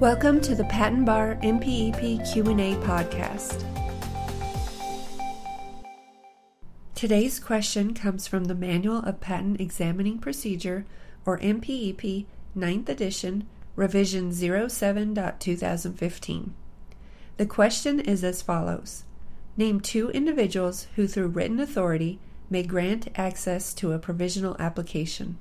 Welcome 0.00 0.40
to 0.42 0.54
the 0.54 0.62
Patent 0.64 1.04
Bar 1.04 1.36
MPEP 1.42 2.32
Q&A 2.32 2.74
podcast. 2.76 3.66
Today's 6.94 7.38
question 7.38 7.92
comes 7.92 8.26
from 8.26 8.44
the 8.44 8.54
Manual 8.54 9.00
of 9.00 9.20
Patent 9.20 9.60
Examining 9.60 10.18
Procedure 10.18 10.86
or 11.26 11.38
MPEP 11.40 12.24
9th 12.56 12.88
edition, 12.88 13.46
revision 13.76 14.30
07.2015. 14.30 16.50
The 17.36 17.44
question 17.44 18.00
is 18.00 18.24
as 18.24 18.40
follows: 18.40 19.04
Name 19.58 19.82
two 19.82 20.08
individuals 20.12 20.86
who 20.96 21.06
through 21.06 21.28
written 21.28 21.60
authority 21.60 22.18
may 22.48 22.62
grant 22.62 23.08
access 23.16 23.74
to 23.74 23.92
a 23.92 23.98
provisional 23.98 24.56
application. 24.58 25.36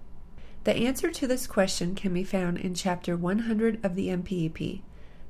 The 0.70 0.86
answer 0.86 1.10
to 1.10 1.26
this 1.26 1.48
question 1.48 1.96
can 1.96 2.14
be 2.14 2.24
found 2.24 2.59
in 2.59 2.76
Chapter 2.76 3.18
100 3.18 3.84
of 3.84 3.96
the 3.96 4.10
MPEP. 4.10 4.84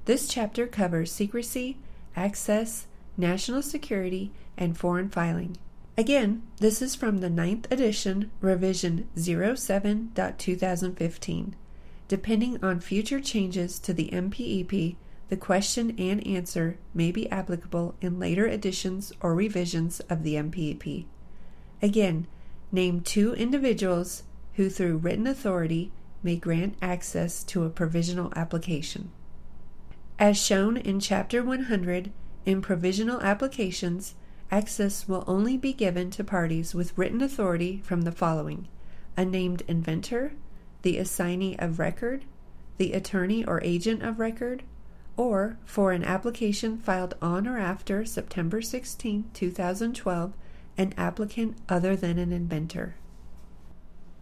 This 0.03 0.27
chapter 0.27 0.67
covers 0.67 1.13
secrecy, 1.13 1.77
access, 2.13 2.87
national 3.15 3.61
security, 3.61 4.33
and 4.57 4.77
foreign 4.77 5.07
filing. 5.07 5.55
Again, 5.97 6.43
this 6.57 6.81
is 6.81 6.93
from 6.93 7.19
the 7.19 7.29
9th 7.29 7.71
edition, 7.71 8.31
revision 8.41 9.07
07.2015. 9.15 11.53
Depending 12.09 12.61
on 12.61 12.81
future 12.81 13.21
changes 13.21 13.79
to 13.79 13.93
the 13.93 14.09
MPEP, 14.11 14.97
the 15.29 15.37
question 15.37 15.95
and 15.97 16.27
answer 16.27 16.77
may 16.93 17.13
be 17.13 17.31
applicable 17.31 17.95
in 18.01 18.19
later 18.19 18.45
editions 18.45 19.13
or 19.21 19.33
revisions 19.33 20.01
of 20.01 20.23
the 20.23 20.35
MPEP. 20.35 21.05
Again, 21.81 22.27
name 22.73 22.99
two 22.99 23.33
individuals 23.35 24.23
who 24.59 24.69
through 24.69 24.97
written 24.97 25.25
authority 25.25 25.89
may 26.21 26.35
grant 26.35 26.75
access 26.81 27.45
to 27.45 27.63
a 27.63 27.69
provisional 27.69 28.29
application. 28.35 29.09
As 30.19 30.37
shown 30.37 30.75
in 30.75 30.99
Chapter 30.99 31.41
100, 31.41 32.11
in 32.45 32.61
provisional 32.61 33.21
applications, 33.21 34.15
access 34.51 35.07
will 35.07 35.23
only 35.27 35.55
be 35.55 35.71
given 35.71 36.11
to 36.11 36.25
parties 36.25 36.75
with 36.75 36.97
written 36.97 37.21
authority 37.21 37.79
from 37.85 38.01
the 38.01 38.11
following 38.11 38.67
a 39.15 39.23
named 39.23 39.63
inventor, 39.65 40.33
the 40.81 40.97
assignee 40.97 41.57
of 41.57 41.79
record, 41.79 42.25
the 42.75 42.91
attorney 42.91 43.45
or 43.45 43.63
agent 43.63 44.03
of 44.03 44.19
record, 44.19 44.63
or 45.15 45.57
for 45.63 45.93
an 45.93 46.03
application 46.03 46.77
filed 46.77 47.15
on 47.21 47.47
or 47.47 47.57
after 47.57 48.03
September 48.03 48.61
16, 48.61 49.23
2012, 49.33 50.33
an 50.77 50.93
applicant 50.97 51.55
other 51.69 51.95
than 51.95 52.17
an 52.17 52.33
inventor. 52.33 52.95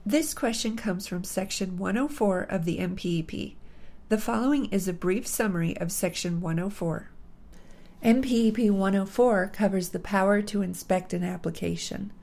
This 0.07 0.33
question 0.33 0.77
comes 0.77 1.05
from 1.05 1.25
Section 1.25 1.77
104 1.77 2.43
of 2.43 2.63
the 2.63 2.77
MPEP. 2.77 3.55
The 4.07 4.17
following 4.17 4.67
is 4.67 4.87
a 4.87 4.93
brief 4.93 5.27
summary 5.27 5.77
of 5.79 5.91
Section 5.91 6.39
104. 6.39 7.09
MPEP 8.01 8.71
104 8.71 9.47
covers 9.47 9.89
the 9.89 9.99
power 9.99 10.41
to 10.41 10.61
inspect 10.61 11.11
an 11.11 11.25
application. 11.25 12.13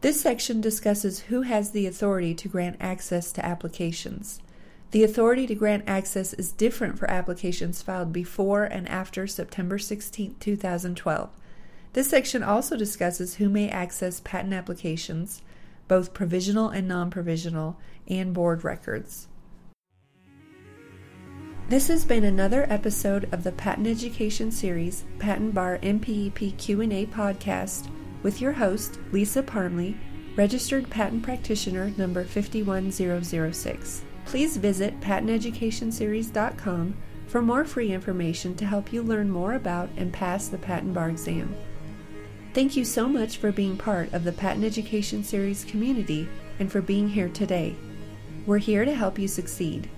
This 0.00 0.20
section 0.20 0.60
discusses 0.60 1.22
who 1.22 1.42
has 1.42 1.72
the 1.72 1.88
authority 1.88 2.34
to 2.36 2.46
grant 2.46 2.76
access 2.78 3.32
to 3.32 3.44
applications. 3.44 4.38
The 4.92 5.02
authority 5.02 5.48
to 5.48 5.56
grant 5.56 5.82
access 5.88 6.34
is 6.34 6.52
different 6.52 7.00
for 7.00 7.10
applications 7.10 7.82
filed 7.82 8.12
before 8.12 8.62
and 8.62 8.88
after 8.88 9.26
September 9.26 9.76
16, 9.76 10.36
2012. 10.38 11.30
This 11.94 12.08
section 12.08 12.44
also 12.44 12.76
discusses 12.76 13.34
who 13.34 13.48
may 13.48 13.68
access 13.68 14.20
patent 14.20 14.54
applications, 14.54 15.42
both 15.88 16.14
provisional 16.14 16.68
and 16.68 16.88
non 16.88 17.10
provisional, 17.10 17.78
and 18.08 18.32
board 18.34 18.64
records. 18.64 19.28
This 21.68 21.88
has 21.88 22.04
been 22.04 22.24
another 22.24 22.66
episode 22.68 23.26
of 23.32 23.42
the 23.42 23.52
Patent 23.52 23.86
Education 23.86 24.50
Series 24.50 25.04
Patent 25.18 25.54
Bar 25.54 25.78
MPEP 25.82 26.58
Q&A 26.58 27.06
podcast 27.06 27.88
with 28.22 28.40
your 28.40 28.52
host 28.52 28.98
Lisa 29.12 29.42
Parmley, 29.42 29.96
registered 30.36 30.90
patent 30.90 31.22
practitioner 31.22 31.90
number 31.96 32.24
51006. 32.24 34.04
Please 34.26 34.56
visit 34.58 35.00
patenteducationseries.com 35.00 36.96
for 37.26 37.42
more 37.42 37.64
free 37.64 37.92
information 37.92 38.54
to 38.56 38.66
help 38.66 38.92
you 38.92 39.02
learn 39.02 39.30
more 39.30 39.54
about 39.54 39.88
and 39.96 40.12
pass 40.12 40.48
the 40.48 40.58
patent 40.58 40.92
bar 40.92 41.08
exam. 41.08 41.54
Thank 42.54 42.76
you 42.76 42.84
so 42.84 43.08
much 43.08 43.38
for 43.38 43.50
being 43.50 43.76
part 43.76 44.12
of 44.12 44.22
the 44.22 44.30
Patent 44.30 44.64
Education 44.64 45.24
Series 45.24 45.64
community 45.64 46.28
and 46.60 46.70
for 46.70 46.80
being 46.80 47.08
here 47.08 47.28
today. 47.28 47.74
We're 48.46 48.58
here 48.58 48.84
to 48.84 48.94
help 48.94 49.18
you 49.18 49.26
succeed. 49.26 49.90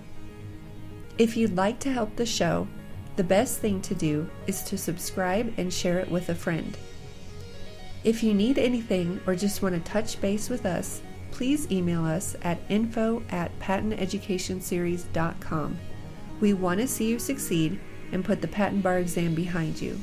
If 1.18 1.36
you'd 1.36 1.54
like 1.54 1.78
to 1.80 1.92
help 1.92 2.16
the 2.16 2.24
show, 2.24 2.66
the 3.16 3.24
best 3.24 3.58
thing 3.58 3.82
to 3.82 3.94
do 3.94 4.30
is 4.46 4.62
to 4.62 4.78
subscribe 4.78 5.52
and 5.58 5.70
share 5.70 5.98
it 5.98 6.10
with 6.10 6.30
a 6.30 6.34
friend. 6.34 6.78
If 8.04 8.22
you 8.22 8.32
need 8.32 8.56
anything 8.56 9.20
or 9.26 9.36
just 9.36 9.60
want 9.60 9.74
to 9.74 9.80
touch 9.82 10.18
base 10.22 10.48
with 10.48 10.64
us, 10.64 11.02
please 11.32 11.70
email 11.70 12.06
us 12.06 12.36
at 12.40 12.58
info 12.70 13.22
at 13.28 13.50
patenteducationseries.com. 13.58 15.78
We 16.40 16.54
want 16.54 16.80
to 16.80 16.88
see 16.88 17.10
you 17.10 17.18
succeed 17.18 17.78
and 18.12 18.24
put 18.24 18.40
the 18.40 18.48
patent 18.48 18.82
bar 18.82 18.98
exam 18.98 19.34
behind 19.34 19.78
you. 19.78 20.00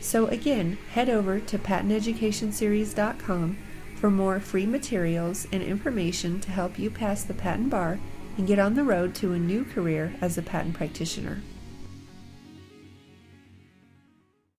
So, 0.00 0.26
again, 0.26 0.78
head 0.92 1.10
over 1.10 1.38
to 1.40 1.58
patenteducationseries.com 1.58 3.58
for 3.96 4.10
more 4.10 4.40
free 4.40 4.66
materials 4.66 5.46
and 5.52 5.62
information 5.62 6.40
to 6.40 6.50
help 6.50 6.78
you 6.78 6.90
pass 6.90 7.22
the 7.22 7.34
patent 7.34 7.70
bar 7.70 8.00
and 8.38 8.46
get 8.46 8.58
on 8.58 8.74
the 8.74 8.84
road 8.84 9.14
to 9.16 9.34
a 9.34 9.38
new 9.38 9.64
career 9.64 10.14
as 10.20 10.38
a 10.38 10.42
patent 10.42 10.74
practitioner. 10.74 11.42